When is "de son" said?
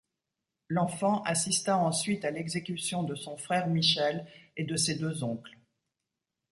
3.03-3.37